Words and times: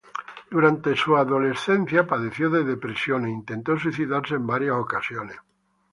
Durante 0.49 0.95
su 0.95 1.15
adolescencia, 1.15 2.07
padeció 2.07 2.49
de 2.49 2.63
depresión 2.63 3.27
e 3.27 3.29
intentó 3.29 3.77
suicidarse 3.77 4.33
en 4.33 4.47
varias 4.47 4.75
ocasiones. 4.77 5.37